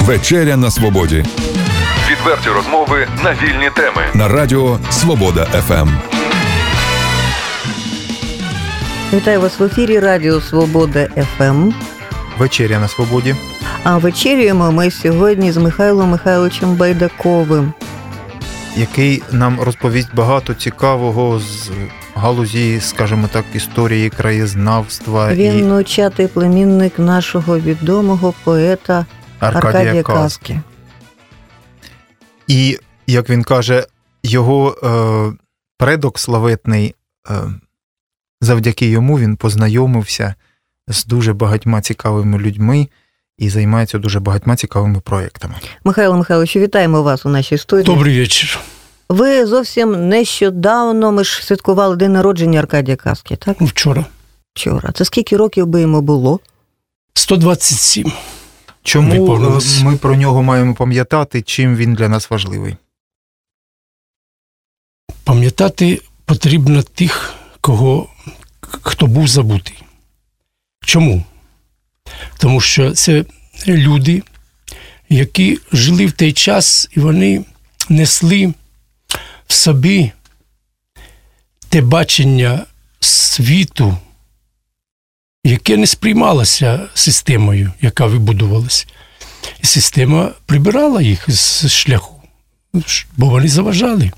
[0.00, 1.24] Вечеря на свободі.
[2.10, 5.88] Відверті розмови на вільні теми на Радіо Свобода ФМ.
[9.12, 11.70] Вітаю вас в ефірі Радіо Свобода ФМ.
[12.38, 13.34] Вечеря на свободі.
[13.84, 17.72] А вечерюємо ми сьогодні з Михайлом Михайловичем Байдаковим.
[18.76, 21.70] Який нам розповість багато цікавого з
[22.14, 29.06] галузі, скажімо так, історії краєзнавства Він і нучатий племінник нашого відомого поета
[29.40, 30.54] Аркадія, Аркадія Казки.
[30.54, 30.60] Казки.
[32.46, 33.86] І як він каже,
[34.22, 35.44] його е,
[35.78, 36.94] предок славетний,
[37.30, 37.34] е,
[38.40, 40.34] завдяки йому він познайомився
[40.88, 42.88] з дуже багатьма цікавими людьми
[43.38, 45.54] і займається дуже багатьма цікавими проєктами.
[45.84, 47.84] Михайло Михайлович, вітаємо вас у нашій студії.
[47.84, 48.58] Добрий вечір.
[49.08, 53.60] Ви зовсім нещодавно ми ж святкували день народження Аркадія Казки, так?
[53.60, 54.04] Вчора.
[54.54, 54.92] Вчора.
[54.92, 56.40] Це скільки років би йому було?
[57.14, 58.12] 127.
[58.82, 62.76] Чому е, ми про нього маємо пам'ятати, чим він для нас важливий?
[65.24, 68.08] Пам'ятати потрібно тих, кого,
[68.60, 69.82] хто був забутий.
[70.84, 71.24] Чому?
[72.38, 73.24] Тому що це
[73.66, 74.22] люди,
[75.08, 77.44] які жили в той час, і вони
[77.88, 78.54] несли
[79.46, 80.12] в собі
[81.68, 82.66] те бачення
[83.00, 83.96] світу,
[85.44, 88.86] яке не сприймалося системою, яка вибудувалася.
[89.62, 92.22] І система прибирала їх з шляху,
[93.16, 94.10] бо вони заважали.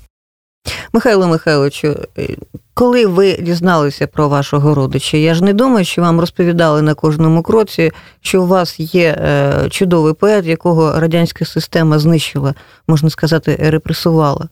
[0.93, 2.27] Михайло Михайловичу, е,
[2.73, 7.43] коли ви дізналися про вашого родича, я ж не думаю, що вам розповідали на кожному
[7.43, 12.53] кроці, що у вас є е, чудовий поет, якого радянська система знищила,
[12.87, 14.49] можна сказати, репресувала.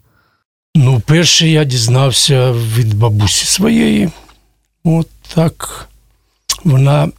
[0.75, 4.09] Ну, перше я дізнався від бабусі своєї.
[4.83, 5.87] От так.
[6.63, 7.09] Вона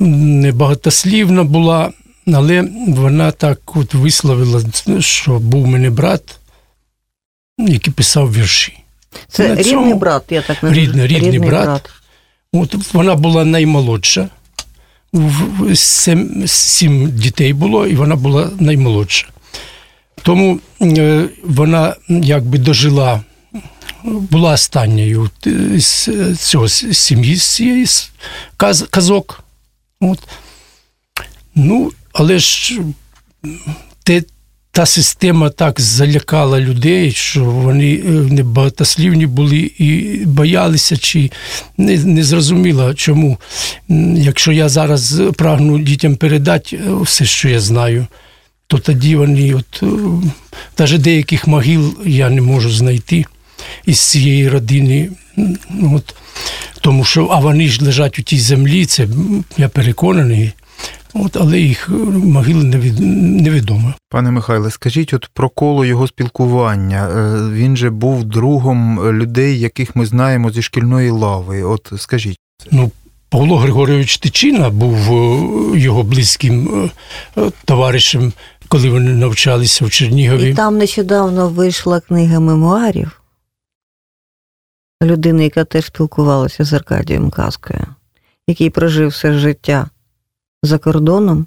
[0.00, 1.92] небагатослівна була,
[2.34, 4.62] але вона так от висловила,
[5.00, 6.38] що був у мене брат,
[7.58, 8.78] який писав вірші.
[9.28, 11.90] Це На рідний цьому- брат, я так не Рідний- рідний брат.
[12.52, 14.28] От вона була наймолодша.
[15.74, 19.28] Сім, сім дітей було, і вона була наймолодша.
[20.22, 23.20] Тому е, вона якби дожила,
[24.06, 27.86] була останньою е, з цього сім'ї, з цієї
[28.56, 29.44] каз, казок.
[30.00, 30.18] От.
[31.54, 32.78] Ну, але ж
[34.04, 34.22] те,
[34.72, 41.30] та система так залякала людей, що вони е, небагатослівні були і боялися, чи
[41.76, 43.38] не, не зрозуміла, чому.
[44.14, 48.06] Якщо я зараз прагну дітям передати е, все, що я знаю,
[48.66, 49.82] то тоді вони, от
[50.78, 53.24] навіть деяких могил я не можу знайти
[53.86, 55.10] із цієї родини.
[55.38, 55.56] М,
[55.94, 56.14] От,
[56.80, 59.08] тому що, а вони ж лежать у тій землі, це
[59.56, 60.52] я переконаний.
[61.14, 63.00] От, але їх могили невід-
[63.42, 63.94] невідомо.
[64.10, 67.08] Пане Михайле, скажіть от про коло його спілкування.
[67.08, 71.62] Е, Він же був другом людей, яких ми знаємо зі шкільної лави.
[71.62, 72.38] От скажіть.
[72.72, 72.90] Ну,
[73.28, 76.68] Павло Григорович Тичина був е, його близьким
[77.38, 78.32] е, товаришем,
[78.68, 80.50] коли вони навчалися в Чернігові.
[80.50, 83.20] І там нещодавно вийшла книга мемуарів
[85.02, 87.86] людини, яка теж спілкувалася з Аркадієм Казкою,
[88.46, 89.86] який прожив все життя
[90.62, 91.46] за кордоном,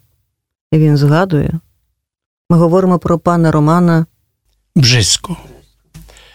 [0.72, 1.60] і він згадує.
[2.50, 4.06] Ми говоримо про пана Романа.
[4.76, 5.38] Бжесько.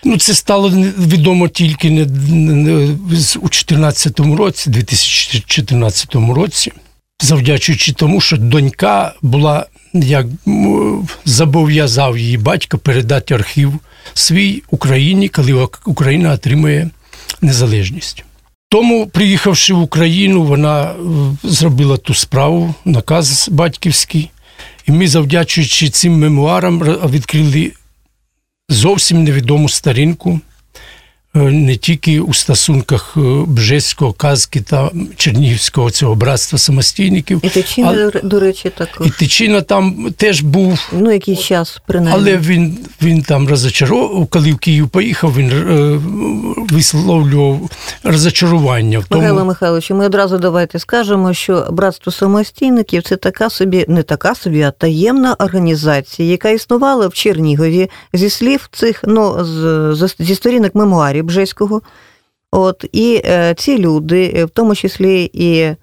[0.05, 6.73] Ну, це стало відомо тільки не, у 2014 році, 2014 році,
[7.21, 10.27] завдячуючи тому, що донька була, як
[11.25, 13.73] зобов'язав її батько передати архів
[14.15, 16.91] свій Україні, коли Україна отримує
[17.45, 18.25] незалежність.
[18.69, 20.95] Тому, приїхавши в Україну, вона е,
[21.43, 24.31] зробила ту справу, наказ батьківський.
[24.87, 26.79] І ми, завдячуючи цим мемуарам,
[27.11, 27.73] відкрили
[28.69, 30.54] зовсім невідому сторінку е,
[31.35, 37.41] не тільки у стосунках е, Бжеського, Казки та Чернігівського цього братства самостійників.
[37.43, 39.07] І Тичина, А- до- речі, також.
[39.07, 42.21] І Тичина там теж був, Ну, якийсь час, принаймні.
[42.23, 46.01] але він, він там розочарував, коли в Київ поїхав, він е,
[46.75, 47.71] висловлював
[48.05, 49.49] розочарування в Михайло тому.
[49.49, 54.71] Михайлович, ми одразу давайте скажемо, що братство самостійників це така собі, не така собі, а
[54.71, 59.49] таємна організація, яка існувала в Чернігові зі слів цих, ну, з,
[59.95, 61.83] з- зі сторінок мемуарів Бжеського.
[62.51, 65.75] От, і е, ці люди, е, в тому числі і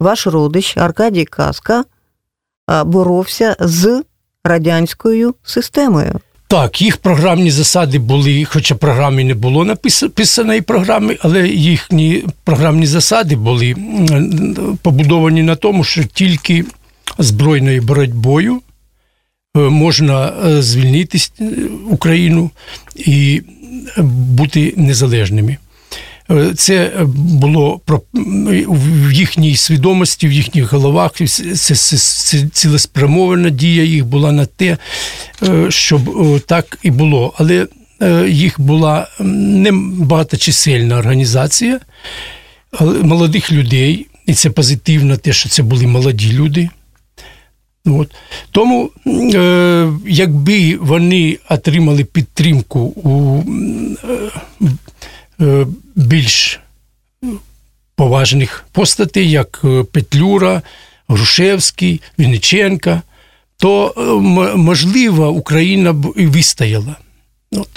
[0.00, 1.84] ваш родич Аркадій Каска,
[2.70, 4.02] е, боровся з
[4.44, 6.20] радянською системою.
[6.48, 13.36] Так, їх програмні засади були, хоча програмі не було написаної програми, але їхні програмні засади
[13.36, 13.74] були
[14.82, 16.64] побудовані на тому, що тільки
[17.18, 18.60] збройною боротьбою
[19.54, 21.18] можна звільнити
[21.90, 22.50] Україну
[22.96, 23.42] і
[23.96, 25.56] бути незалежними.
[26.56, 27.80] Це було
[28.68, 31.12] в їхній свідомості, в їхніх головах.
[31.56, 34.76] Це, це цілеспрямована дія їх була на те,
[35.68, 36.00] щоб
[36.46, 37.34] так і було.
[37.36, 37.66] Але
[38.28, 41.80] їх була не багаточисельна організація
[43.02, 46.68] молодих людей, і це позитивно, те, що це були молоді люди.
[47.92, 48.14] От.
[48.50, 53.42] Тому, е, якби вони отримали підтримку у
[55.40, 56.60] е, більш
[57.96, 60.62] поважних постатей, як Петлюра,
[61.08, 63.02] Грушевський, Вінниченка,
[63.56, 63.94] то
[64.56, 66.96] можливо Україна б і вистояла.
[67.52, 67.68] От.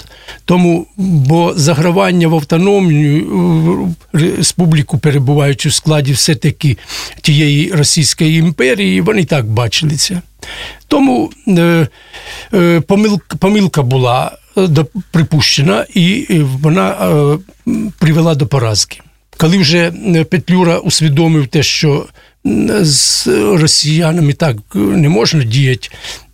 [0.44, 6.76] Тому, бо загравання в автономію республіку, перебуваючи в складі все-таки
[7.20, 10.20] тієї Російської імперії, вони так бачили це.
[10.88, 11.88] Тому е,
[12.54, 14.68] е, помилка, помилка була е,
[15.10, 17.38] припущена, і вона е,
[17.98, 19.00] привела до поразки.
[19.36, 19.92] Коли вже
[20.30, 22.06] Петлюра усвідомив те, що
[22.80, 25.88] з росіянами так не можна діяти,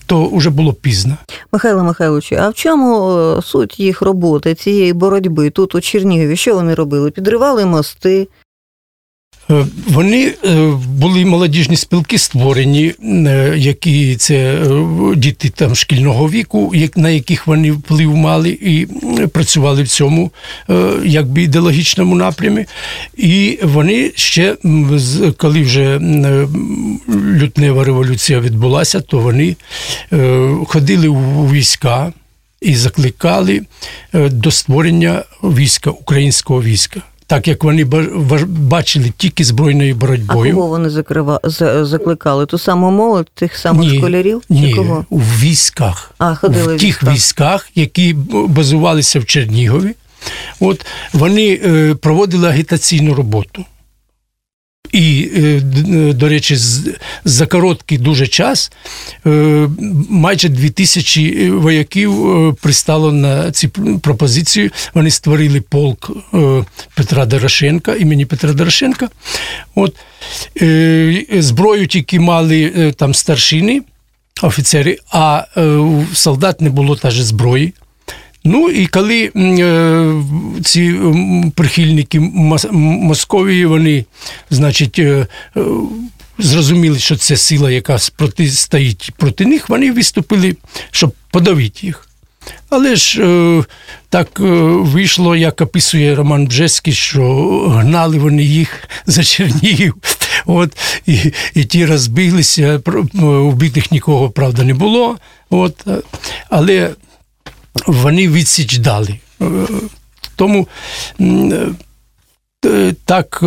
[0.08, 1.16] то вже було пізно.
[1.52, 6.36] Михайло Михайловичу, а в чому е, суть їх роботи, цієї боротьби тут у Чернігові?
[6.36, 7.10] Що вони робили?
[7.10, 8.28] Підривали мости,
[9.86, 14.60] вони е, були молодіжні спілки створені, е, які це
[15.16, 18.86] діти там шкільного віку, на яких вони вплив мали і
[19.32, 20.30] працювали в цьому
[21.04, 22.66] якби ідеологічному напрямі.
[23.16, 24.56] І вони ще,
[25.36, 26.00] коли вже
[27.08, 29.56] лютнева революція відбулася, то вони
[30.66, 32.12] ходили у війська
[32.60, 33.62] і закликали
[34.12, 37.84] до створення війська, українського війська так як вони
[38.46, 40.52] бачили тільки збройною боротьбою.
[40.52, 41.40] А кого вони закрива...
[41.82, 42.46] закликали?
[42.46, 44.42] Ту саму молодь, тих самих ні, школярів?
[44.48, 45.04] Ні, кого?
[45.10, 46.10] у військах.
[46.18, 47.14] А, ходили в тих військах.
[47.14, 48.14] військах, які
[48.48, 49.94] базувалися в Чернігові.
[50.60, 53.64] От вони е, проводили агітаційну роботу.
[54.92, 55.60] І, е,
[56.12, 56.56] до речі,
[57.24, 58.72] за короткий дуже час
[59.26, 59.68] е,
[60.08, 63.68] майже дві тисячі вояків е, пристало на ці
[64.02, 64.70] пропозиції.
[64.94, 66.10] Вони створили полк
[66.94, 69.08] Петра Дорошенка, імені Петра Дорошенка.
[69.74, 69.96] От,
[71.38, 73.82] Зброю тільки мали там старшини,
[74.42, 75.44] офіцери, а
[76.14, 77.72] солдат не було теж зброї.
[78.48, 80.22] Ну і коли е,
[80.64, 80.94] ці
[81.54, 84.04] прихильники Московії, вони,
[84.50, 85.60] значить, е, е,
[86.38, 90.56] зрозуміли, що це сила, яка протистоїть проти них, вони виступили,
[90.90, 92.08] щоб подавити їх.
[92.70, 93.64] Але ж е,
[94.08, 99.94] так е, вийшло, як описує Роман Бжеський, що гнали вони їх за Чернігів.
[100.46, 102.80] От, І і ті розбіглися,
[103.14, 105.16] вбитих нікого, правда, не було.
[105.50, 105.86] От,
[106.50, 106.90] Але
[107.86, 109.18] вони відсіч дали.
[109.42, 109.46] Е,
[110.36, 110.68] тому
[111.20, 113.46] е, так е,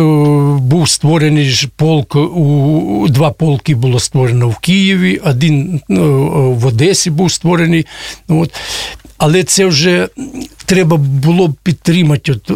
[0.58, 7.86] був створений полк, у два полки було створено в Києві, один в Одесі був створений.
[8.28, 8.54] От.
[9.18, 10.08] Але це вже
[10.66, 12.52] треба було б підтримати от,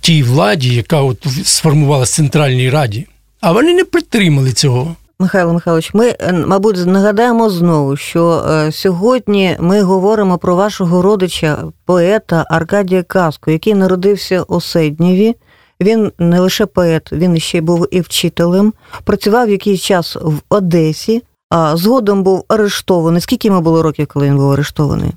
[0.00, 3.06] тій владі, яка от сформувалася в Центральній Раді.
[3.40, 4.96] А вони не підтримали цього.
[5.20, 11.58] Михайло Михайлович, ми, е, мабуть, нагадаємо знову, що е, сьогодні ми говоримо про вашого родича,
[11.84, 15.36] поета Аркадія Каску, який народився у Седнєві.
[15.80, 18.72] Він не лише поет, він ще був і вчителем,
[19.04, 23.20] працював якийсь час в Одесі, а згодом був арештований.
[23.20, 25.10] Скільки йому було років, коли він був арештований?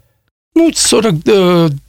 [0.55, 1.15] Ну, 40,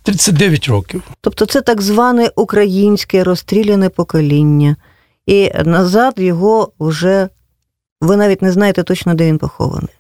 [0.03, 1.03] 39 е, років.
[1.21, 4.77] Тобто це так зване українське розстріляне покоління.
[5.27, 7.29] І назад його вже
[8.05, 9.95] ви навіть не знаєте точно, де він похований.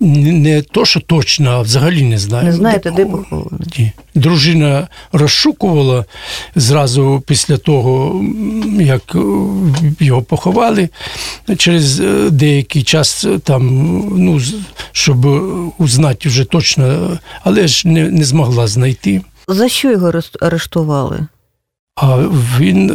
[0.00, 2.44] Не то, що точно, а взагалі не знаю.
[2.44, 3.68] Не знаєте, де похований?
[3.78, 3.92] Ні.
[4.14, 6.04] Дружина розшукувала
[6.54, 8.24] зразу після того,
[8.80, 9.16] як
[10.00, 10.88] його поховали.
[11.56, 13.68] Через е, деякий час там,
[14.16, 14.40] ну,
[14.92, 15.26] щоб
[15.78, 19.22] узнати вже точно, але ж не, не змогла знайти.
[19.48, 21.26] За що його арештували?
[21.94, 22.16] А
[22.58, 22.90] він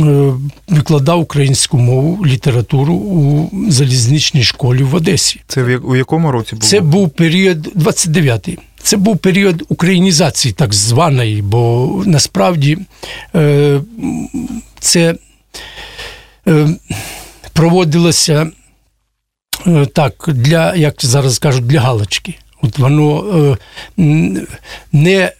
[0.00, 0.32] е,
[0.68, 5.40] викладав українську мову, літературу у залізничній школі в Одесі.
[5.46, 6.68] Це у якому році було?
[6.68, 8.58] Це був період 29-й.
[8.82, 12.78] Це був період українізації, так званої, бо насправді
[13.34, 13.80] е,
[14.80, 15.14] це
[16.48, 16.68] е,
[17.52, 18.50] проводилося
[19.92, 22.34] так, для, як зараз кажуть, для галочки.
[22.62, 23.58] От воно
[24.92, 25.32] не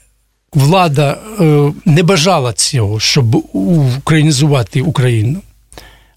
[0.54, 5.40] влада е, не бажала цього, щоб українізувати Україну.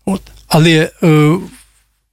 [0.06, 0.22] От.
[0.48, 1.38] Але е,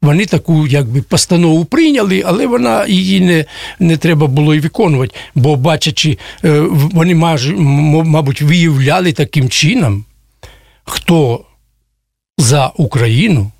[0.03, 3.45] Вони таку якби постанову прийняли, але вона її не
[3.79, 5.15] не треба було і виконувати.
[5.35, 10.05] Бо, бачачи, е, вони мабуть виявляли таким чином,
[10.85, 11.45] хто
[12.39, 13.51] за Україну.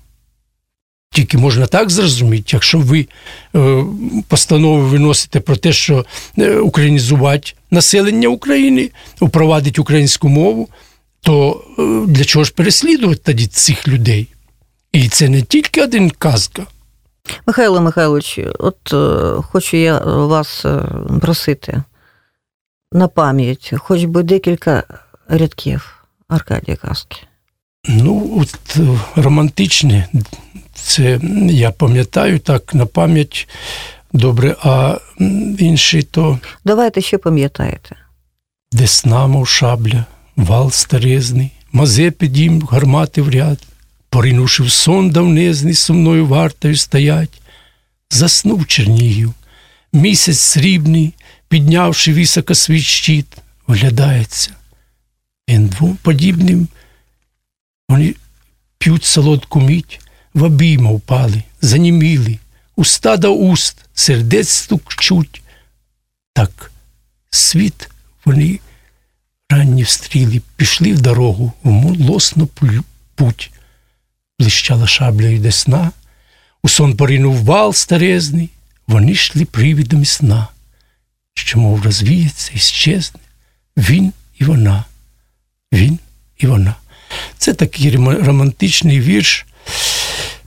[1.15, 3.07] Тільки можна так зрозуміти, якщо ви
[3.55, 3.83] е,
[4.27, 6.05] постанови виносите про те, що
[6.37, 8.89] е, українізувати населення України,
[9.21, 10.69] впровадити українську мову,
[11.21, 14.27] то е, для чого ж переслідувати тоді цих людей?
[14.91, 16.65] І це не тільки один казка.
[17.47, 18.93] Михайло Михайлович, от
[19.45, 20.65] хочу я вас
[21.21, 21.83] просити
[22.91, 24.83] на пам'ять, хоч би декілька
[25.27, 27.17] рядків Аркадія Казки.
[27.87, 28.77] Ну, от
[29.15, 30.07] романтичне,
[30.75, 33.47] це я пам'ятаю так на пам'ять
[34.13, 34.97] добре, а
[35.59, 36.39] інші то.
[36.65, 37.95] Давайте що пам'ятаєте.
[38.71, 40.05] Десна, мов шабля,
[40.35, 43.59] вал старезний, мазе підім, гармати в ряд,
[44.09, 47.41] поринувши в сон давнезний, сумною вартою стоять,
[48.09, 49.33] заснув Чернігів,
[49.93, 51.13] місяць срібний,
[51.47, 53.27] піднявши високо свій щит,
[53.67, 54.51] оглядається.
[55.49, 56.67] Він двом подібним
[57.89, 58.15] вони
[58.77, 59.99] п'ють солодку мідь,
[60.35, 62.39] в обійма впали, заніміли,
[62.75, 65.41] уста до уст, сердець стукчуть.
[66.33, 66.71] Так
[67.29, 67.89] світ
[68.25, 68.59] вони
[69.49, 72.47] ранні встріли, пішли в дорогу, в молосну
[73.15, 73.51] путь.
[74.39, 75.91] Блищала шабля і десна,
[76.63, 78.49] у сон поринув вал старезний,
[78.87, 80.47] вони йшли привідом сна,
[81.33, 83.19] що, мов розвіється і щезне,
[83.77, 84.85] він і вона,
[85.73, 85.99] він
[86.37, 86.75] і вона.
[87.37, 89.45] Це такий романтичний вірш,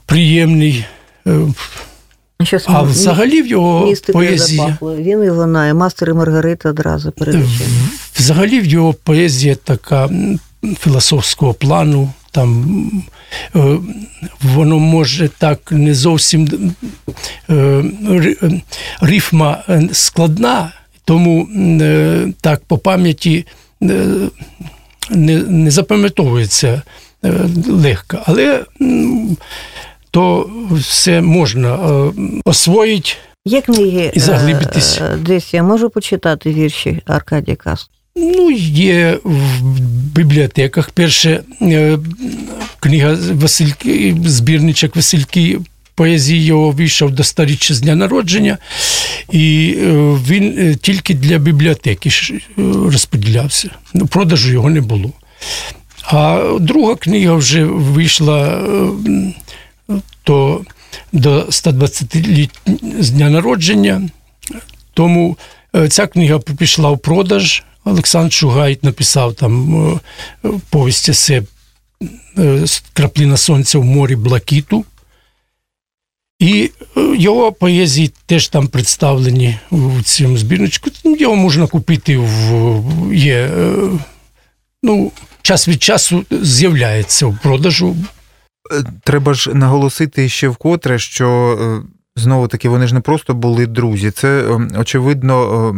[0.08, 0.84] приємний.
[1.26, 1.40] Е,
[2.42, 4.74] Щас а взагалі в його поезії.
[4.82, 7.64] Він і вона, і мастер і Маргарита одразу передачі.
[8.16, 10.10] Взагалі в його поезія така
[10.80, 12.12] філософського плану.
[12.30, 12.90] Там
[13.56, 13.78] е,
[14.42, 16.72] воно може так не зовсім
[17.50, 17.84] е,
[19.00, 20.72] рифма складна,
[21.04, 21.48] тому
[22.40, 23.46] так по пам'яті
[25.10, 26.82] не не запам'ятовується
[27.68, 28.64] легко, але
[30.10, 32.12] то все можна е,
[32.44, 33.10] освоїти.
[33.44, 34.98] Є книги і заглибитись.
[35.00, 37.90] Е, десь я можу почитати вірші Аркадія Каст?
[38.16, 39.62] Ну, є в
[40.14, 40.90] бібліотеках.
[40.90, 41.40] Перша
[42.80, 45.58] книга Васильки, збірничок Васильки
[45.98, 48.58] поезії його вийшов до сторіччя з дня народження,
[49.32, 49.92] і е,
[50.28, 52.32] він е, тільки для бібліотеки е,
[52.92, 53.70] розподілявся.
[53.94, 55.12] Ну, Продажу його не було.
[56.02, 58.62] А друга книга вже вийшла
[60.22, 60.64] то
[61.12, 62.50] до 120 літ
[62.98, 64.08] з дня народження.
[64.94, 65.36] Тому
[65.88, 67.62] ця книга пішла в продаж.
[67.84, 70.00] Олександр Шугай написав там
[70.70, 71.42] повість есе
[72.92, 74.84] Крапліна сонця в морі Блакіту.
[76.38, 80.90] І е, його поезії теж там представлені в цьому збірничку.
[81.04, 83.36] Його можна купити в є.
[83.36, 83.74] Е,
[84.82, 87.96] ну, час від часу з'являється в продажу.
[88.72, 91.58] Е, треба ж наголосити ще вкотре, що
[92.16, 94.10] знову таки вони ж не просто були друзі.
[94.10, 95.72] Це очевидно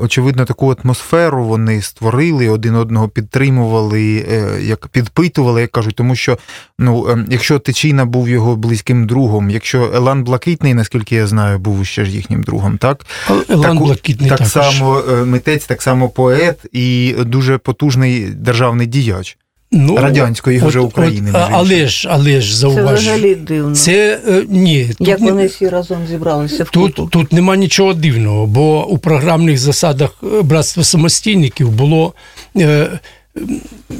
[0.00, 6.38] очевидно, таку атмосферу вони створили, один одного підтримували, е, як підпитували, як кажуть, тому що
[6.78, 12.04] ну, якщо Тичина був його близьким другом, якщо Елан Блакитний, наскільки я знаю, був ще
[12.04, 13.06] ж їхнім другом, так
[13.48, 14.52] Елан так, Блакитний так також.
[14.52, 19.38] само е, митець, так само поет і дуже потужний державний діяч.
[19.72, 21.30] Ну, Радянської от, вже України.
[21.34, 22.84] От, але ж але ж зауваж.
[22.84, 23.74] Це взагалі дивно.
[23.74, 24.90] Це е, ні.
[25.00, 27.08] Як тут, вони всі разом зібралися в тут, купу.
[27.08, 32.14] тут нема нічого дивного, бо у програмних засадах е, братства самостійників було
[32.56, 32.88] е,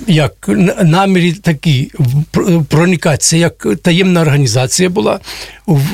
[0.07, 0.51] як
[0.83, 1.93] намірі такі
[2.69, 5.21] проникатися, як таємна організація була.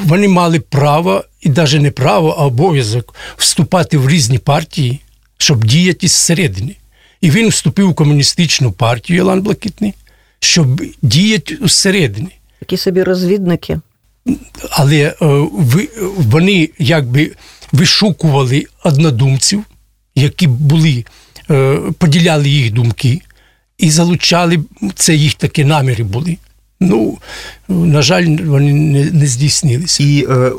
[0.05, 5.01] Вони мали право, і навіть не право, а обов'язок вступати в різні партії,
[5.39, 6.77] щоб діяти зсередини.
[7.21, 9.95] І він вступив у комуністичну партію Єлан Блакитний,
[10.41, 12.39] щоб діяти всередині.
[12.59, 13.81] Такі собі розвідники.
[14.71, 15.15] Але е,
[16.17, 17.33] вони якби
[17.73, 19.65] вишукували однодумців,
[20.15, 21.05] які були,
[21.51, 23.21] е, поділяли їх думки,
[23.79, 24.59] і залучали
[24.95, 26.37] це їх такі наміри були.
[26.81, 27.19] Ну,
[27.69, 30.03] на жаль, вони не, не здійснилися.
[30.03, 30.53] І е,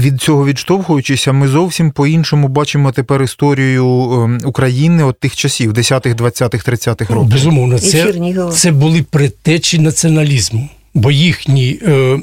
[0.00, 6.14] від цього відштовхуючися, ми зовсім по-іншому бачимо тепер історію ем, України от тих часів, 10-х,
[6.14, 7.30] 20-х, 30-х років.
[7.30, 8.14] Безумовно, це
[8.52, 12.20] це були предтечі націоналізму, бо їхні е,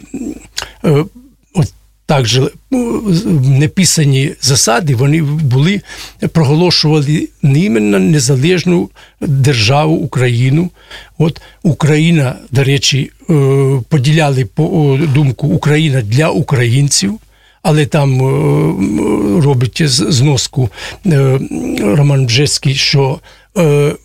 [0.86, 1.06] е,
[1.54, 1.74] от
[2.06, 2.50] так же
[3.42, 5.82] неписані засади вони були
[6.32, 8.90] проголошували не іменно незалежну
[9.22, 10.70] державу Україну.
[11.18, 13.34] От Україна, до речі, е,
[13.90, 17.20] поділяли по думку Україна для українців.
[17.70, 20.70] Але там е, робить зноску
[21.06, 21.40] е,
[21.80, 23.20] Роман Бжеський, що
[23.58, 23.96] е,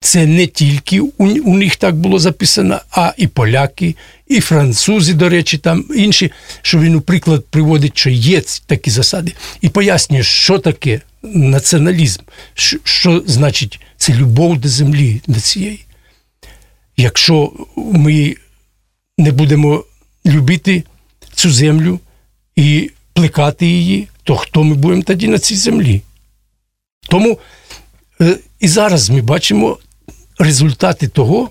[0.00, 3.96] це не тільки у, них так було записано, а і поляки,
[4.28, 9.32] і французи, до речі, там інші, що він, у приклад, приводить, що є такі засади,
[9.60, 12.20] і пояснює, що таке націоналізм,
[12.54, 15.84] що, що значить це любов до землі, до цієї.
[16.96, 18.36] Якщо ми
[19.18, 19.84] не будемо
[20.26, 20.84] любити
[21.34, 22.00] цю землю
[22.56, 26.02] і плекати її, то хто ми будемо тоді на цій землі?
[27.08, 27.38] Тому
[28.20, 29.78] е, і зараз ми бачимо
[30.38, 31.50] результати того,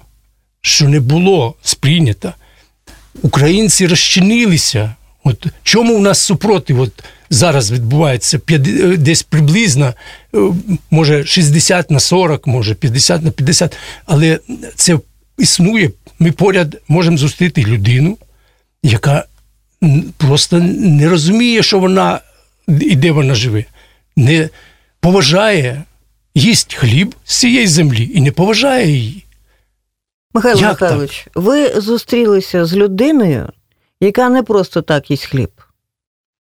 [0.61, 2.33] що не було сприйнято.
[3.21, 4.95] Українці розчинилися.
[5.23, 8.57] От Чому у нас супротив от зараз відбувається е,
[8.97, 9.93] десь приблизно,
[10.35, 10.37] е,
[10.91, 14.39] може 60 на 40, може 50 на 50, але
[14.75, 14.99] це
[15.37, 15.91] існує.
[16.19, 18.17] Ми поряд можемо зустріти людину,
[18.83, 19.25] яка
[20.17, 22.19] просто не розуміє, що вона
[22.67, 23.65] і де вона живе,
[24.15, 24.49] не
[24.99, 25.83] поважає
[26.35, 29.25] їсть хліб з цієї землі і не поважає її.
[30.33, 31.43] Михайло Як Михайлович, так?
[31.43, 33.49] ви зустрілися з людиною,
[34.01, 35.51] яка не просто так їсть хліб.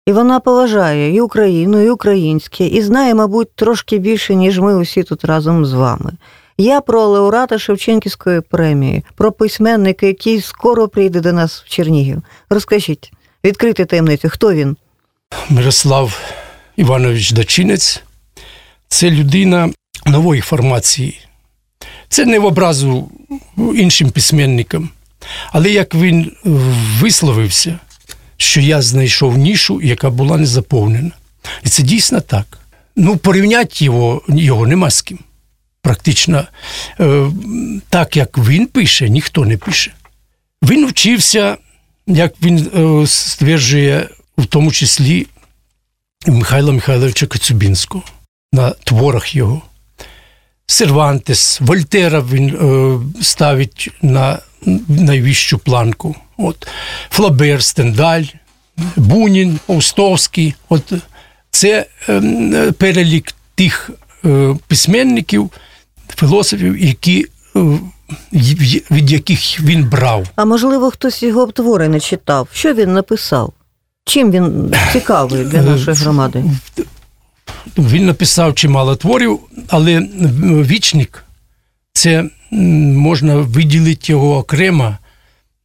[0.05, 5.03] І вона поважає і Україну, і українське, і знає, мабуть, трошки більше, ніж ми усі
[5.03, 6.11] тут разом з вами.
[6.57, 12.21] Я про лауреата Шевченківської премії, про письменника, який скоро прийде до нас в Чернігів.
[12.49, 13.11] Розкажіть,
[13.43, 14.77] відкрити таємницю, хто він?
[15.49, 16.21] Мирослав
[16.75, 18.03] Іванович Дачинець,
[18.87, 19.69] це людина
[20.05, 21.19] нової формації.
[22.09, 23.11] Це не в образу
[23.57, 24.89] іншим письменникам.
[25.51, 26.31] Але як він
[26.99, 27.79] висловився,
[28.37, 31.11] що я знайшов нішу, яка була не заповнена.
[31.63, 32.57] І це дійсно так.
[32.95, 35.19] Ну, порівняти його його нема з ким.
[35.81, 36.47] Практично
[36.99, 37.31] е,
[37.89, 39.93] так, як він пише, ніхто не пише.
[40.63, 41.57] Він вчився,
[42.07, 45.27] як він е, стверджує, в тому числі
[46.27, 48.03] Михайла Михайловича Коцюбінського
[48.51, 49.61] на творах його.
[50.67, 54.39] Сервантес, Вольтера він е, ставить на
[54.87, 56.15] найвищу планку.
[56.37, 56.67] От
[57.09, 58.23] Флабер, Стендаль,
[58.95, 60.53] Бунін, Остовський.
[60.69, 60.93] От
[61.51, 63.89] Це е, перелік тих
[64.25, 65.51] е, письменників,
[66.15, 67.25] філософів, які.
[68.09, 68.37] Е,
[68.91, 70.27] від яких він брав.
[70.35, 72.47] А можливо, хтось його твори не читав.
[72.53, 73.53] Що він написав?
[74.05, 76.43] Чим він цікавий для нашої громади?
[77.77, 79.99] Він написав чимало творів, але
[80.41, 81.23] вічник
[81.93, 84.97] це можна виділити його окремо,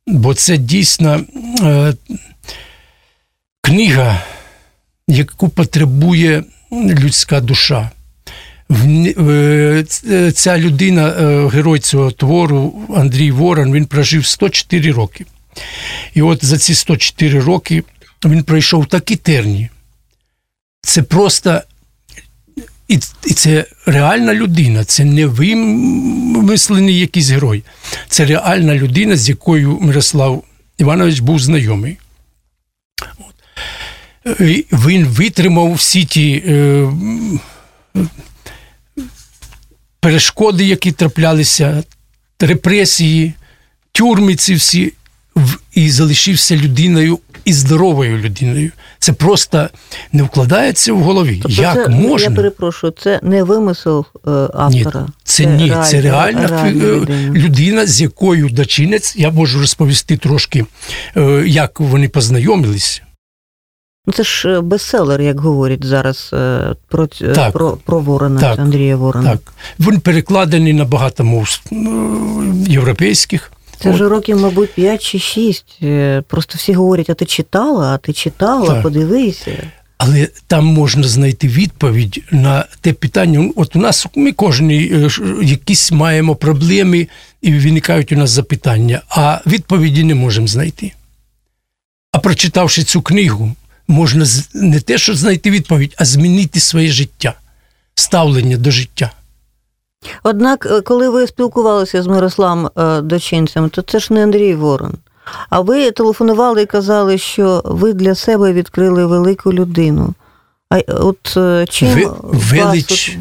[0.07, 1.20] бо це дійсно
[1.62, 1.94] е,
[3.61, 4.22] книга,
[5.09, 7.90] яку потребує людська душа.
[8.73, 9.85] Е,
[10.35, 15.27] ця людина, е, герой цього твору, Андрій Ворон, він прожив 104 роки.
[16.15, 17.83] І от за ці 104 роки
[18.25, 19.69] він пройшов такі терні.
[20.83, 21.63] Це просто
[22.89, 22.99] і
[23.35, 27.63] це реальна людина, це не вимислений якийсь герой.
[28.09, 30.45] Це реальна людина, з якою Мирослав
[30.79, 31.97] Іванович був знайомий.
[33.19, 33.35] От.
[34.73, 36.89] Він витримав всі ті е,
[40.03, 41.83] перешкоди, які траплялися,
[42.41, 43.33] репресії,
[43.93, 44.93] тюрми ці всі,
[45.75, 48.71] і залишився людиною і здоровою людиною.
[48.99, 49.69] Це просто
[50.12, 51.41] не вкладається в голові.
[51.43, 52.31] Тобто Як це, можна?
[52.31, 55.01] Я перепрошую, це не вимисел е, автора.
[55.01, 57.33] Ні, це, це ні, реаль, це реальна, реальна людина.
[57.35, 59.17] людина, з якою дочинець.
[59.17, 60.65] Я можу розповісти трошки,
[61.17, 63.03] е, як вони познайомились.
[64.07, 68.59] Ну, це ж е, бестселер, як говорять зараз е, про так, про, про Ворона, так,
[68.59, 69.31] Андрія Ворона.
[69.31, 69.53] Так.
[69.81, 71.61] Він перекладений на багато мов
[72.69, 73.53] європейських.
[73.83, 75.79] Це вже років, мабуть, 5 чи 6.
[75.83, 78.83] Е, просто всі говорять, а ти читала, а ти читала, так.
[78.83, 79.51] подивися.
[79.99, 83.51] Але там можна знайти відповідь на те питання.
[83.57, 85.11] От у нас ми кожен е,
[85.43, 87.09] якісь маємо проблеми
[87.43, 90.93] і виникають у нас запитання, а відповіді не можемо знайти.
[92.12, 93.53] А прочитавши цю книгу,
[93.88, 97.35] можна не те, що знайти відповідь, а змінити своє життя,
[97.95, 99.11] ставлення до життя.
[100.23, 104.95] Однак, е, коли ви спілкувалися з Мирославом е, Дочинцем, то це ж не Андрій Ворон.
[105.51, 110.14] А ви телефонували і казали, що ви для себе відкрили велику людину.
[110.71, 113.18] А от е, чим велич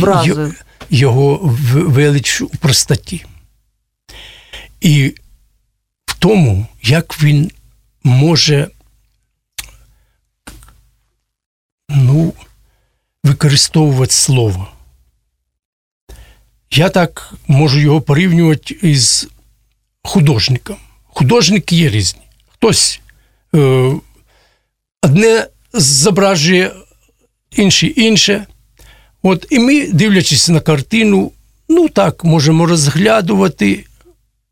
[0.00, 0.28] вас?
[0.90, 1.40] Його
[1.72, 3.24] велич у простоті.
[4.80, 5.14] І
[6.06, 7.50] в тому, як він
[8.04, 8.68] може
[11.88, 12.32] ну,
[13.24, 14.68] використовувати слово.
[16.70, 19.28] Я так можу його порівнювати із
[20.02, 20.76] художникам.
[21.04, 22.20] Художники є різні.
[22.48, 23.00] Хтось
[23.54, 23.92] е,
[25.02, 26.72] одне зображує,
[27.50, 28.46] інший інше.
[29.22, 31.32] От, І ми, дивлячись на картину,
[31.68, 33.84] ну так, можемо розглядувати,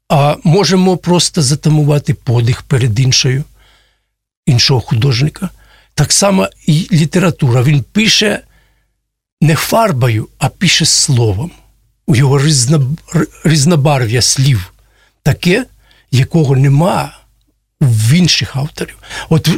[0.09, 3.45] а можемо просто затамувати подих перед іншою,
[4.47, 5.51] іншого художника.
[5.95, 7.63] Так само і література.
[7.63, 8.41] Він пише
[9.41, 11.51] не фарбою, а пише словом.
[12.07, 12.41] У його
[13.45, 14.73] різнобарв'я слів
[15.23, 15.67] таке,
[16.11, 17.19] якого нема
[17.81, 18.99] в інших авторів.
[19.29, 19.51] От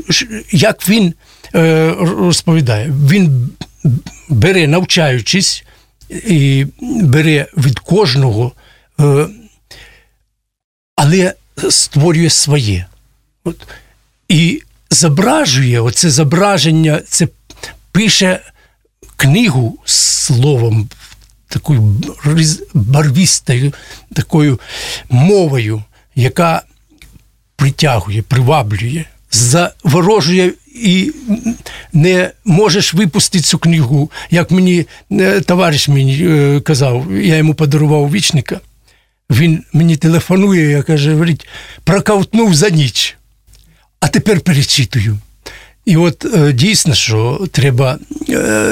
[0.50, 1.14] як він
[1.54, 3.50] е, розповідає, він
[4.28, 5.64] бере, навчаючись,
[6.10, 8.52] і бере від кожного,
[9.00, 9.26] е,
[10.96, 11.34] але
[11.70, 12.86] створює своє.
[13.44, 13.68] От.
[14.28, 17.28] І зображує оце зображення, це
[17.92, 18.40] пише
[19.16, 20.88] книгу словом,
[21.48, 21.94] такою
[22.74, 23.72] барвістою,
[24.14, 24.60] такою
[25.10, 25.82] мовою,
[26.14, 26.62] яка
[27.56, 31.12] притягує, приваблює, заворожує і
[31.92, 34.10] не можеш випустити цю книгу.
[34.30, 38.60] Як мені е, товариш мені казав, я йому подарував вічника.
[39.30, 41.48] Він мені телефонує, я каже, говорить,
[41.84, 43.16] проковтнув за ніч,
[44.04, 45.18] а тепер перечитую.
[45.84, 47.98] І от е, дійсно, що треба,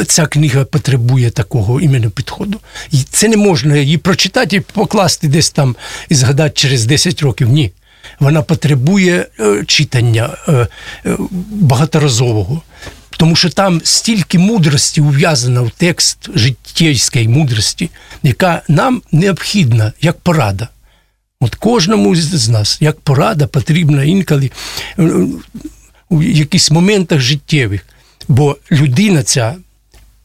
[0.06, 2.60] ця книга потребує такого іменно підходу.
[2.90, 5.76] І це не можна її прочитати і покласти десь там
[6.08, 7.48] і згадати через 10 років.
[7.48, 7.72] Ні
[8.20, 10.66] вона потребує е, читання е,
[11.06, 11.16] е,
[11.50, 12.62] багаторазового.
[13.10, 17.90] Тому що там стільки мудрості ув'язано в текст життєйської мудрості,
[18.22, 20.68] яка нам необхідна як порада.
[21.42, 24.50] От кожному з нас, як порада, потрібна інколи
[26.08, 27.86] у якихось моментах життєвих.
[28.28, 29.56] Бо людина ця,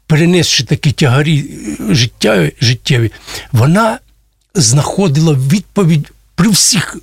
[0.07, 1.45] перенесши такі тягарі
[1.89, 3.11] життя, життєві,
[3.51, 3.99] вона
[4.53, 6.97] знаходила відповідь при всіх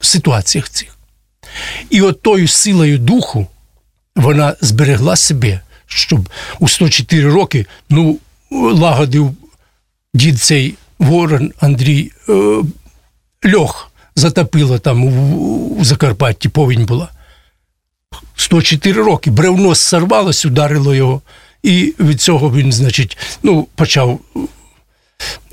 [0.00, 0.96] ситуаціях цих.
[1.90, 3.46] І от тою силою духу
[4.16, 8.18] вона зберегла себе, щоб у 104 роки ну,
[8.50, 9.34] лагодив
[10.14, 12.62] дід цей ворон Андрій е,
[13.44, 17.08] льох затопило там у, Закарпатті, повінь була.
[18.36, 21.22] 104 роки бревно сорвалось, ударило його,
[21.62, 24.20] і від цього він, значить, ну, почав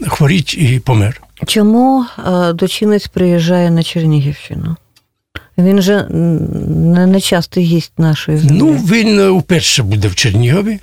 [0.07, 1.21] хворіти і помер.
[1.47, 4.75] Чому е, дочинець приїжджає на Чернігівщину?
[5.57, 6.03] Він же
[7.07, 8.57] не частий гість нашої землі.
[8.59, 10.79] Ну, він вперше буде в Чернігові.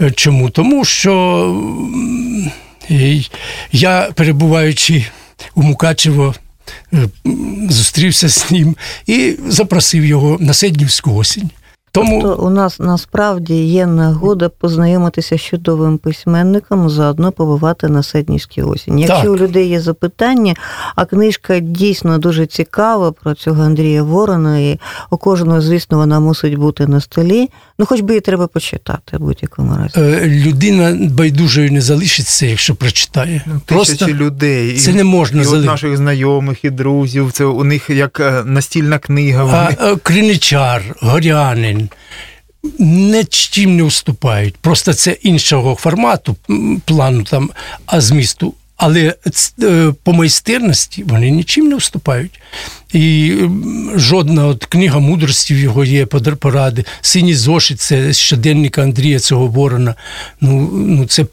[0.00, 0.50] Е, чому?
[0.50, 1.62] Тому що
[3.72, 5.06] я, перебуваючи
[5.54, 6.34] у Мукачево,
[6.92, 7.08] е,
[7.70, 11.50] зустрівся з ним і запросив його на Седнівську осінь.
[11.96, 18.62] Тому тобто у нас насправді є нагода познайомитися з чудовим письменником, заодно побувати на Седнівській
[18.62, 18.98] осінь.
[18.98, 19.30] Якщо так.
[19.30, 20.54] у людей є запитання,
[20.96, 24.78] а книжка дійсно дуже цікава про цього Андрія Ворона, і
[25.10, 27.50] у кожного, звісно, вона мусить бути на столі.
[27.78, 30.00] Ну, хоч би її треба почитати в будь-якому разі.
[30.00, 33.42] Е, людина байдужою не залишиться, якщо прочитає.
[33.46, 37.32] Ну, Просто людей це і, не можна і от наших знайомих і друзів.
[37.32, 39.44] Це у них як е, настільна книга.
[39.44, 39.76] Вони...
[39.80, 41.85] А, Криничар, горянин
[42.78, 44.56] нічим не уступають.
[44.56, 46.36] Просто це іншого формату,
[46.84, 47.50] плану там,
[47.86, 48.54] а змісту.
[48.76, 49.14] Але
[49.62, 52.40] е, по майстерності вони нічим не вступають.
[52.92, 53.34] І
[53.94, 56.84] жодна от книга мудрості в його є поради.
[57.00, 59.94] Синій зошит це щоденника Андрія цього Ворона.
[60.40, 61.26] Ну, ну Це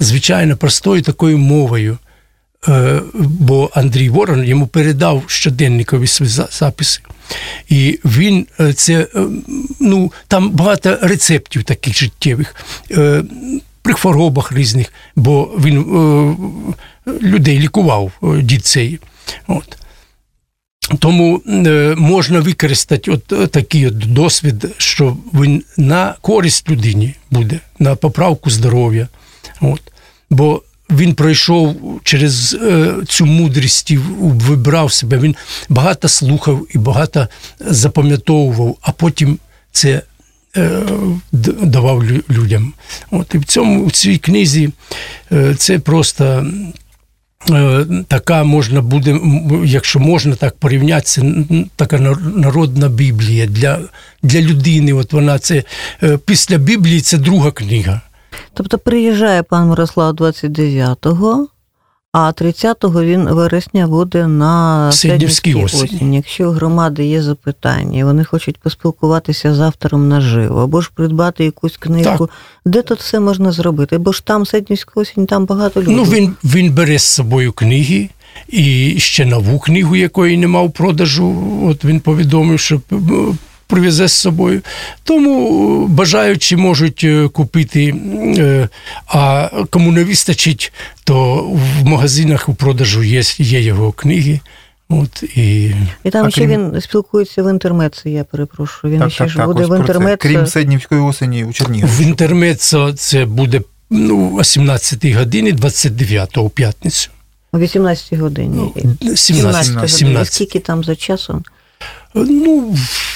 [0.00, 1.98] звичайно простою такою мовою.
[2.68, 6.06] Е, бо Андрій Ворон йому передав щоденникові
[6.50, 7.00] записи.
[7.68, 9.26] І він е, це, е,
[9.80, 12.56] ну, там багато рецептів таких життєвих.
[13.82, 15.84] При хворобах різних, бо він
[17.06, 18.78] людей лікував дід.
[19.46, 19.78] От.
[20.98, 21.42] Тому
[21.96, 29.08] можна використати от такий от досвід, що він на користь людині буде, на поправку здоров'я.
[29.60, 29.80] От.
[30.30, 30.62] Бо
[30.96, 35.18] він пройшов через е, цю мудрість і вибрав себе.
[35.18, 35.36] Він
[35.68, 37.28] багато слухав і багато
[37.60, 39.38] запам'ятовував, а потім
[39.72, 40.02] це
[40.56, 40.70] е,
[41.62, 42.72] давав людям.
[43.10, 44.70] От І в цьому в цій книзі
[45.32, 46.46] е, це просто.
[48.08, 49.20] Така можна буде,
[49.64, 51.22] якщо можна так порівняти, це
[51.76, 51.98] така
[52.36, 53.80] народна Біблія для
[54.22, 54.92] для людини.
[54.92, 55.64] От вона це
[56.24, 58.00] після Біблії це друга книга.
[58.54, 61.48] Тобто приїжджає пан Мирослав 29-го,
[62.12, 66.14] а 30-го він вересня буде на Сиднівській осінь.
[66.14, 71.76] Якщо у громади є запитання, вони хочуть поспілкуватися з автором наживо, або ж придбати якусь
[71.76, 72.30] книгу, так.
[72.64, 73.98] де тут все можна зробити?
[73.98, 75.94] Бо ж там Сиднівська осінь, там багато людей.
[75.96, 78.08] Ну він він бере з собою книги,
[78.48, 81.44] і ще нову книгу, якої нема в продажу.
[81.64, 82.80] От він повідомив, що
[83.66, 84.62] привезе з собою.
[85.04, 87.94] Тому бажаючі можуть купити,
[89.06, 90.72] а кому не вистачить,
[91.04, 91.42] то
[91.80, 94.40] в магазинах у продажу є, є його книги.
[94.88, 96.50] От, І і там а ще крім...
[96.72, 98.92] він спілкується в інтермецо, я перепрошую.
[98.92, 100.16] Він так, ще так, ж так, буде в інтермецо.
[100.20, 101.90] Крім Седнівської осені у Чернігові.
[101.90, 107.10] В інтермецо це буде ну, о 17 годині, 29 у п'ятницю.
[107.52, 108.72] О 18 годині.
[109.00, 109.98] 17, 17, 17.
[109.98, 110.34] 17.
[110.34, 111.44] Скільки там за часом?
[112.14, 112.74] Ну,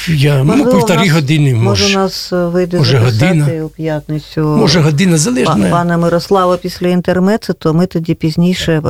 [0.09, 1.55] я ну, Можливо, півтори нас, години.
[1.55, 4.41] Може, може, нас вийде може година у п'ятницю.
[4.41, 5.71] Може, година залежна.
[5.71, 8.81] Пана Мирослава після інтермецу, то ми тоді пізніше е,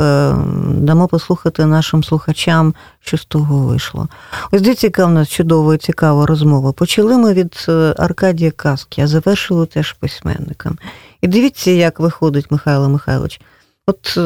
[0.75, 4.09] дамо послухати нашим слухачам, що з того вийшло.
[4.51, 6.73] Ось дивіться, яка в нас чудова і цікава розмова.
[6.73, 10.79] Почали ми від е, Аркадія Каски, а завершили теж письменником.
[11.21, 13.41] І дивіться, як виходить Михайло Михайлович.
[13.89, 14.21] От е,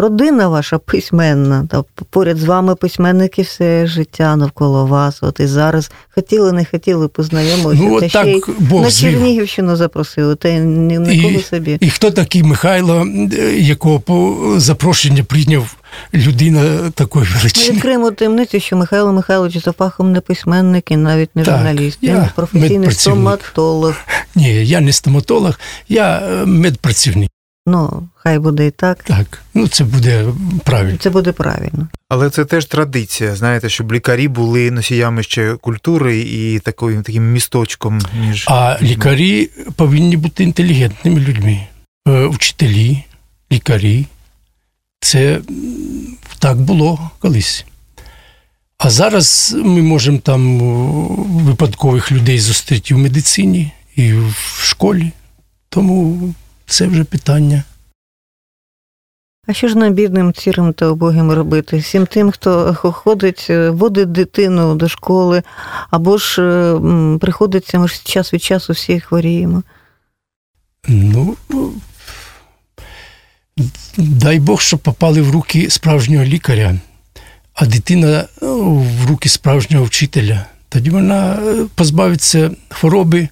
[0.00, 5.22] родина ваша письменна, та поряд з вами письменники все життя навколо вас.
[5.22, 7.84] От і зараз хотіли, не хотіли познайомитися.
[7.84, 11.78] Ну, та так ще й Бог на Чернігівщину запросили, та й ніколи і, собі.
[11.80, 13.06] І хто такий Михайло,
[13.56, 15.76] якого по запрошення прийняв
[16.14, 17.66] людина такої величини?
[17.68, 21.98] Ми відкриємо таємницю, що Михайло Михайлович за фахом не письменник і навіть не так, журналіст.
[22.02, 23.94] Він я професійний стоматолог.
[24.34, 27.30] Ні, я не стоматолог, я е, медпрацівник.
[27.66, 29.02] Ну, хай буде і так.
[29.02, 30.26] Так, ну це буде
[30.64, 30.98] правильно.
[31.00, 31.88] Це буде правильно.
[32.08, 33.36] Але це теж традиція.
[33.36, 40.16] Знаєте, щоб лікарі були носіями ще культури і такою таким місточком між а лікарі повинні
[40.16, 41.66] бути інтелігентними людьми.
[42.08, 43.04] Е, вчителі,
[43.52, 44.06] лікарі.
[45.00, 45.40] Це
[46.38, 47.66] так було колись.
[48.78, 50.58] А зараз ми можемо там
[51.44, 55.12] випадкових людей зустріти в медицині і в школі.
[55.68, 56.34] Тому
[56.70, 57.62] це вже питання.
[59.46, 61.76] А що ж нам бідним, цірим та убогим робити?
[61.76, 65.42] Всім тим, хто ходить, е, водить дитину до школи,
[65.90, 69.62] або ж е, приходиться, ми ж час від часу всі хворіємо.
[70.88, 71.36] Ну,
[73.96, 76.74] дай Бог, щоб попали в руки справжнього лікаря,
[77.54, 80.46] а дитина в руки справжнього вчителя.
[80.72, 83.28] Тоді вона е, позбавиться хвороби,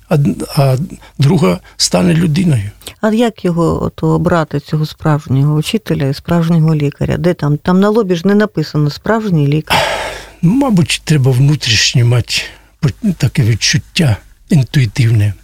[0.57, 0.77] а
[1.19, 2.71] друга стане людиною.
[3.01, 7.17] А як його ото обрати, цього справжнього вчителя і справжнього лікаря?
[7.17, 7.57] Де там?
[7.57, 9.77] Там на лобі ж не написано справжній лікар.
[10.43, 12.35] Мабуть, треба внутрішнє мати
[13.17, 14.17] таке відчуття
[14.49, 15.35] інтуїтивне.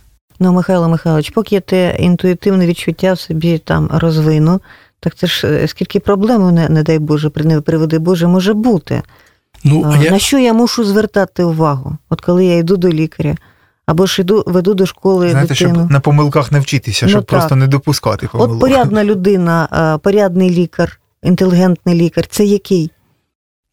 [0.40, 4.60] Ну, Михайло Михайлович, поки я те інтуїтивне відчуття в собі там розвину,
[5.00, 9.02] так це ж е, скільки проблем, не, не дай Боже, не приведи Боже, може бути.
[9.64, 11.96] Ну, а На що я мушу звертати увагу?
[12.10, 13.36] От коли я йду до лікаря,
[13.86, 15.74] або ж йду, веду до школи Знаєте, дитину.
[15.74, 18.52] щоб на помилках не вчитися, щоб ну, просто не допускати помилок.
[18.52, 22.90] От порядна людина, порядний лікар, інтелігентний лікар це який?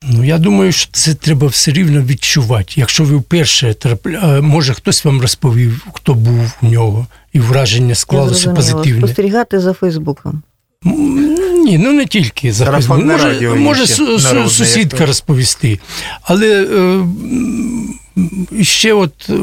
[0.03, 2.73] Ну, я думаю, що це треба все рівно відчувати.
[2.75, 4.41] Якщо ви вперше трапля...
[4.41, 8.99] може хтось вам розповів, хто був у нього, і враження склалося позитивне.
[8.99, 10.41] Спостерігати за Фейсбуком.
[11.65, 12.97] Ні, ну не тільки за Фейсбук.
[13.13, 14.19] Може, може су-
[14.49, 15.79] сусідка розповісти.
[16.21, 19.33] Але е, ще от е,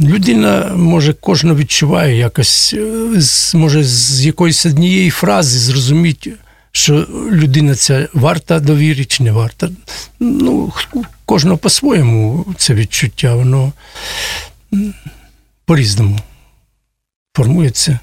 [0.00, 3.20] людина, може, кожна відчуває якось, е,
[3.58, 6.32] може, з якоїсь однієї фрази зрозуміти,
[6.72, 9.68] що людина ця варта довіри чи не варта.
[10.20, 10.72] Ну,
[11.24, 13.72] кожного по-своєму це відчуття, воно
[15.64, 16.18] по-різному
[17.36, 17.98] формується.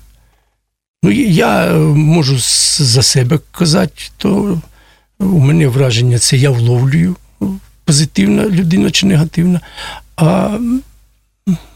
[1.08, 2.38] Ну, я можу
[2.78, 4.62] за себе казати, то
[5.20, 7.16] у мене враження це я вловлюю
[7.86, 9.62] позитивна людина чи негативна,
[10.16, 10.58] а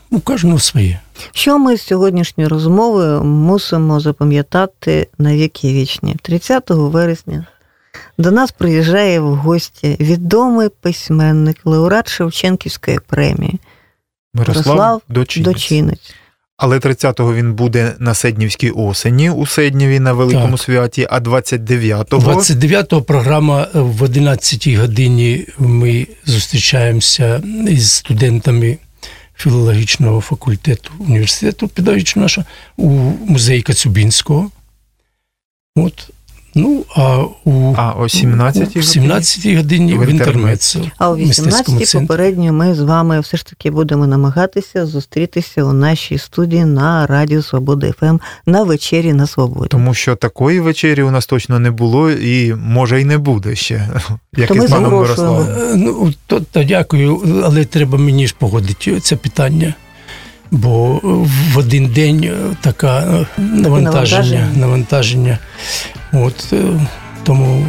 [0.10, 1.00] у кожного своє.
[1.32, 6.16] Що ми з сьогоднішньої розмови мусимо запам'ятати на віки вічні?
[6.22, 7.46] 30 вересня
[8.18, 13.60] до нас приїжджає в гості відомий письменник, лауреат Шевченківської премії
[14.34, 15.54] Мирослав, Мирослав Дочинець.
[15.54, 16.16] Дочинець.
[16.64, 20.66] Але 30-го він буде на Седнівській осені у Седніві на Великому Так.
[20.66, 28.78] святі, а 29-го 29-го програма в 11-й годині ми зустрічаємося із студентами
[29.36, 32.48] філологічного факультету університету педагогічного нашого
[32.78, 32.90] у
[33.28, 34.52] музеї Кацюбінського.
[35.76, 36.10] От.
[36.56, 40.92] Ну, а у А о 17-й у 17 годині В в інтернеті.
[40.98, 45.64] А о в мистецькому 18-й попередньо ми з вами все ж таки будемо намагатися зустрітися
[45.64, 49.68] у нашій студії на Радіо Свобода ФМ на вечері на свободі.
[49.68, 53.90] Тому що такої вечері у нас точно не було і може й не буде ще,
[54.38, 54.94] як То і ми з паном.
[54.94, 55.48] Мирославом.
[55.60, 59.74] Е, Ну, то, то дякую, але треба мені ж погодити це питання.
[60.52, 61.00] Бо
[61.54, 65.38] в один день е, така е, навантаження, навантаження.
[66.14, 66.58] От, е,
[67.24, 67.68] Тому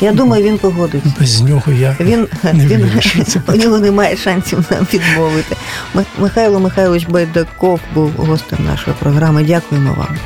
[0.00, 1.12] Я думаю, він погодиться.
[1.20, 5.56] без нього я Він, не він вирішу це у нього немає шансів нам відмовити.
[5.94, 9.44] Ми- Михайло Михайлович Байдаков був гостем нашої програми.
[9.44, 10.16] Дякуємо вам.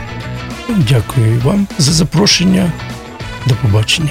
[0.88, 2.72] дякую вам за запрошення.
[3.46, 4.10] До побачення.